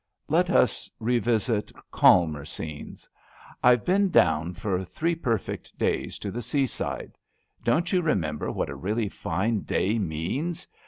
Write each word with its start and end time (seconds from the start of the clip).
Let 0.27 0.49
us 0.49 0.89
revisit 0.99 1.71
calmer 1.91 2.43
scenes. 2.43 3.07
IVe 3.63 3.85
been 3.85 4.09
down 4.09 4.47
LETTERS 4.47 4.65
ON 4.65 4.79
LEAVE 4.79 4.93
217 4.95 4.95
for 4.95 4.99
three 4.99 5.13
perfect 5.15 5.77
days 5.77 6.17
to 6.17 6.31
the 6.31 6.41
seaside. 6.41 7.19
Don^t 7.63 7.93
you 7.93 8.01
remember 8.01 8.51
what 8.51 8.71
a 8.71 8.75
really 8.75 9.09
fine 9.09 9.59
day 9.59 9.99
means 9.99 10.65